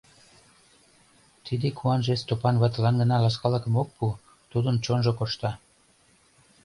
[1.45, 4.05] Тиде куанже Стопан ватылан гына ласкалыкым ок пу,
[4.51, 5.51] тудын чонжо коршта.